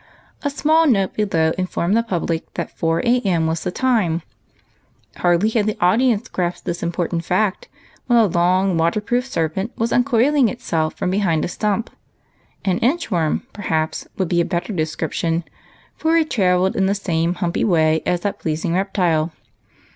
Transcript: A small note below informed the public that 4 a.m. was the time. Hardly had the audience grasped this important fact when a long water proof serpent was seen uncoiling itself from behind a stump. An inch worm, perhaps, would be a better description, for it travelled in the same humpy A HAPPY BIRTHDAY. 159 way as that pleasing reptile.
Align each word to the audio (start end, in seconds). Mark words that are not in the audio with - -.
A 0.41 0.49
small 0.49 0.87
note 0.87 1.13
below 1.13 1.51
informed 1.59 1.95
the 1.95 2.01
public 2.01 2.51
that 2.55 2.75
4 2.75 3.01
a.m. 3.01 3.45
was 3.45 3.63
the 3.63 3.69
time. 3.69 4.23
Hardly 5.17 5.47
had 5.49 5.67
the 5.67 5.77
audience 5.79 6.27
grasped 6.27 6.65
this 6.65 6.81
important 6.81 7.23
fact 7.23 7.67
when 8.07 8.17
a 8.17 8.25
long 8.25 8.77
water 8.79 8.99
proof 8.99 9.27
serpent 9.27 9.71
was 9.77 9.91
seen 9.91 9.97
uncoiling 10.03 10.49
itself 10.49 10.95
from 10.95 11.11
behind 11.11 11.45
a 11.45 11.47
stump. 11.47 11.91
An 12.65 12.79
inch 12.79 13.11
worm, 13.11 13.45
perhaps, 13.53 14.07
would 14.17 14.27
be 14.29 14.41
a 14.41 14.43
better 14.43 14.73
description, 14.73 15.43
for 15.95 16.17
it 16.17 16.31
travelled 16.31 16.75
in 16.75 16.87
the 16.87 16.95
same 16.95 17.35
humpy 17.35 17.61
A 17.61 17.61
HAPPY 17.61 17.63
BIRTHDAY. 17.65 18.09
159 18.09 18.09
way 18.09 18.11
as 18.11 18.21
that 18.21 18.39
pleasing 18.39 18.73
reptile. 18.73 19.31